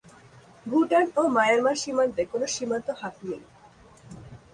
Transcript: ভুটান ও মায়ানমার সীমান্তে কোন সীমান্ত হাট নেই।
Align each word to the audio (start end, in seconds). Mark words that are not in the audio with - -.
ভুটান 0.65 1.05
ও 1.15 1.21
মায়ানমার 1.27 1.75
সীমান্তে 1.75 2.21
কোন 2.31 2.41
সীমান্ত 2.55 2.87
হাট 3.01 3.15
নেই। 3.23 3.43